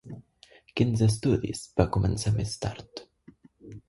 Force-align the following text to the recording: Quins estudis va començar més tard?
Quins 0.79 1.03
estudis 1.07 1.61
va 1.81 1.85
començar 1.97 2.31
més 2.39 2.55
tard? 2.65 3.05